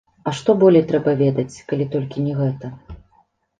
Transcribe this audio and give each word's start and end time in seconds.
А 0.29 0.31
што 0.37 0.55
болей 0.63 0.83
трэба 0.91 1.13
ведаць, 1.21 1.59
калі 1.73 1.89
толькі 1.93 2.27
не 2.31 2.41
гэта? 2.43 2.75